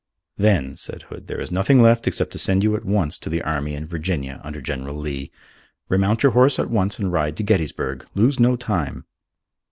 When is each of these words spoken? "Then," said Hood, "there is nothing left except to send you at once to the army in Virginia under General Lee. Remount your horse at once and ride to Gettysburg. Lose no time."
"Then," 0.35 0.75
said 0.77 1.03
Hood, 1.03 1.27
"there 1.27 1.39
is 1.39 1.51
nothing 1.51 1.79
left 1.79 2.07
except 2.07 2.31
to 2.31 2.39
send 2.39 2.63
you 2.63 2.75
at 2.75 2.83
once 2.83 3.19
to 3.19 3.29
the 3.29 3.43
army 3.43 3.75
in 3.75 3.85
Virginia 3.85 4.41
under 4.43 4.59
General 4.59 4.97
Lee. 4.97 5.31
Remount 5.89 6.23
your 6.23 6.31
horse 6.31 6.57
at 6.57 6.71
once 6.71 6.97
and 6.97 7.11
ride 7.13 7.37
to 7.37 7.43
Gettysburg. 7.43 8.07
Lose 8.15 8.39
no 8.39 8.55
time." 8.55 9.05